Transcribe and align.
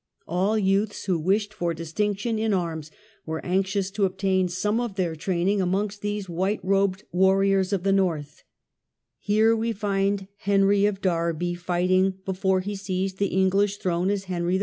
All 0.27 0.57
youths 0.57 1.05
who 1.05 1.19
wished 1.19 1.53
for 1.53 1.75
distinction 1.75 2.39
in 2.39 2.55
arms 2.55 2.89
were 3.23 3.45
anxious 3.45 3.91
to 3.91 4.05
obtain 4.05 4.47
some 4.49 4.79
of 4.79 4.95
their 4.95 5.15
training 5.15 5.61
amongst 5.61 6.01
these 6.01 6.27
white 6.27 6.59
robed 6.63 7.03
warriors 7.11 7.71
of 7.71 7.83
the 7.83 7.91
North; 7.93 8.41
here 9.19 9.55
we 9.55 9.71
find 9.71 10.27
Henry 10.37 10.87
of 10.87 11.01
Derby 11.01 11.53
fighting, 11.53 12.15
before 12.25 12.61
he 12.61 12.75
seized 12.75 13.19
the 13.19 13.27
English 13.27 13.77
throne 13.77 14.09
as 14.09 14.23
Henry 14.23 14.55
IV. 14.55 14.59